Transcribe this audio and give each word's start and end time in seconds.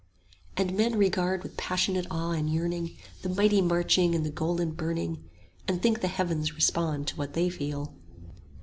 And 0.57 0.75
men 0.75 0.97
regard 0.97 1.43
with 1.43 1.57
passionate 1.57 2.07
awe 2.09 2.31
and 2.31 2.51
yearning 2.51 2.97
5 3.21 3.21
The 3.21 3.29
mighty 3.29 3.61
marching 3.61 4.15
and 4.15 4.25
the 4.25 4.31
golden 4.31 4.71
burning, 4.71 5.29
And 5.67 5.79
think 5.79 6.01
the 6.01 6.07
heavens 6.07 6.55
respond 6.55 7.05
to 7.09 7.15
what 7.17 7.33
they 7.33 7.49
feel. 7.51 7.93